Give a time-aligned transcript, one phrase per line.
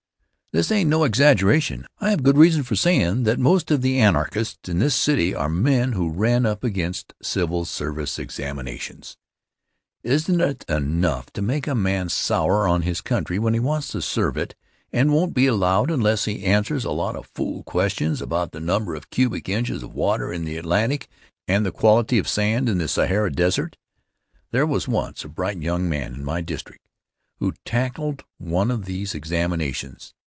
[0.53, 1.87] This ain't no exaggeration.
[2.01, 5.37] I have good reason for sayin' that most of the Anarchists in this city today
[5.39, 9.15] are men who ran up against civil service examinations.
[10.03, 14.01] Isn't it enough to make a man sour on his country when he wants to
[14.01, 14.53] serve it
[14.91, 18.93] and won't be allowed unless he answers a lot of fool questions about the number
[18.93, 21.07] of cubic inches of water in the Atlantic
[21.47, 23.77] and the quality of sand in the Sahara desert?
[24.51, 26.89] There was once a bright young man in my district
[27.37, 30.13] who tackled one of these examinations.